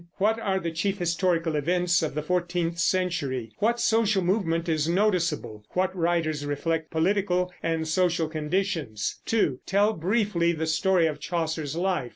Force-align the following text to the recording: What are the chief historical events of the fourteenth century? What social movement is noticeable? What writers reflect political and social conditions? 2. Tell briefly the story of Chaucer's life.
What 0.17 0.39
are 0.39 0.59
the 0.59 0.71
chief 0.71 0.97
historical 0.97 1.55
events 1.55 2.01
of 2.01 2.15
the 2.15 2.23
fourteenth 2.23 2.79
century? 2.79 3.51
What 3.59 3.79
social 3.79 4.23
movement 4.23 4.67
is 4.67 4.89
noticeable? 4.89 5.63
What 5.73 5.95
writers 5.95 6.43
reflect 6.43 6.89
political 6.89 7.51
and 7.61 7.87
social 7.87 8.27
conditions? 8.27 9.19
2. 9.27 9.59
Tell 9.67 9.93
briefly 9.93 10.53
the 10.53 10.65
story 10.65 11.05
of 11.05 11.19
Chaucer's 11.19 11.75
life. 11.75 12.09